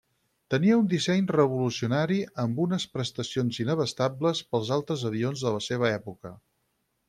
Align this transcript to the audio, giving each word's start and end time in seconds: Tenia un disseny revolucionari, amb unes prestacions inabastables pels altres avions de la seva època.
Tenia 0.51 0.77
un 0.83 0.87
disseny 0.93 1.27
revolucionari, 1.35 2.17
amb 2.45 2.63
unes 2.65 2.87
prestacions 2.95 3.61
inabastables 3.67 4.43
pels 4.55 4.75
altres 4.81 5.07
avions 5.11 5.49
de 5.49 5.57
la 5.59 5.65
seva 5.71 5.93
època. 6.03 6.37